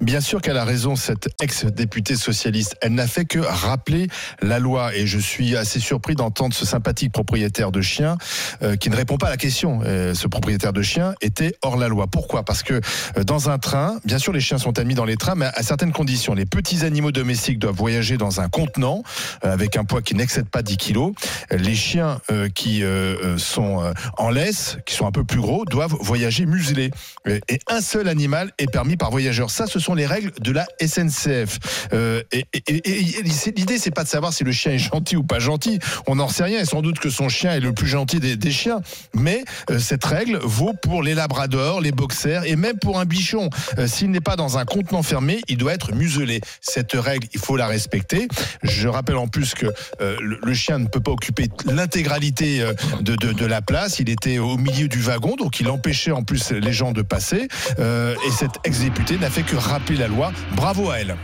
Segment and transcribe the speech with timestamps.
[0.00, 2.76] Bien sûr qu'elle a raison, cette ex-députée socialiste.
[2.82, 4.08] Elle n'a fait que rappeler
[4.42, 4.94] la loi.
[4.94, 8.18] Et je suis assez surpris d'entendre ce sympathique propriétaire de chien
[8.62, 9.80] euh, qui ne répond pas à la question.
[9.84, 12.08] Euh, ce propriétaire de chien était hors la loi.
[12.08, 12.42] Pourquoi?
[12.42, 15.34] Parce que euh, dans un train, bien sûr, les chiens sont admis dans les trains,
[15.34, 16.34] mais à certaines conditions.
[16.34, 19.02] Les petits animaux domestiques doivent voyager dans un contenant
[19.40, 21.12] avec un poids qui n'excède pas 10 kilos.
[21.50, 22.20] Les chiens
[22.54, 22.82] qui
[23.38, 26.90] sont en laisse, qui sont un peu plus gros, doivent voyager muselés.
[27.26, 29.50] Et un seul animal est permis par voyageur.
[29.50, 31.88] Ça, ce sont les règles de la SNCF.
[31.92, 32.44] Euh, et,
[33.56, 35.78] l'idée, c'est pas de savoir si le chien est gentil ou pas gentil.
[36.08, 36.60] On n'en sait rien.
[36.60, 38.80] Et sans doute que son chien est le plus gentil des, chiens.
[39.14, 43.48] Mais euh, cette règle vaut pour les labradors, les boxers et même pour un bichon.
[43.78, 46.40] Euh, s'il n'est pas dans un contenant fermé, il doit être muselé.
[46.60, 48.26] Cette règle, il faut la respecter.
[48.64, 49.66] Je rappelle en plus que
[50.00, 52.64] le, chien ne peut pas occuper l'intégralité
[53.00, 54.00] de, la place.
[54.00, 57.46] Il était au milieu du wagon, donc il empêchait en plus les gens de passer.
[57.78, 58.80] et cette ex
[59.20, 60.32] n'a fait que rappeler la loi.
[60.56, 61.16] Bravo à elle.